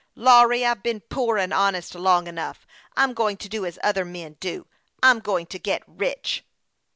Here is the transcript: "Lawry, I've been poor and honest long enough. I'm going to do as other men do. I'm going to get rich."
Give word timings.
"Lawry, 0.15 0.65
I've 0.65 0.81
been 0.81 1.01
poor 1.01 1.37
and 1.37 1.53
honest 1.53 1.93
long 1.93 2.25
enough. 2.25 2.65
I'm 2.97 3.13
going 3.13 3.37
to 3.37 3.47
do 3.47 3.67
as 3.67 3.77
other 3.83 4.03
men 4.03 4.35
do. 4.39 4.65
I'm 5.03 5.19
going 5.19 5.45
to 5.45 5.59
get 5.59 5.83
rich." 5.85 6.43